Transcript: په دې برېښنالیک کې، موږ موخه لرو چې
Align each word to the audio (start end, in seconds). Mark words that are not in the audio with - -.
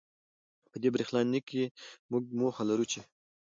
په 0.71 0.75
دې 0.81 0.89
برېښنالیک 0.93 1.45
کې، 1.51 1.63
موږ 2.11 2.23
موخه 2.39 2.63
لرو 2.69 2.85
چې 2.91 3.01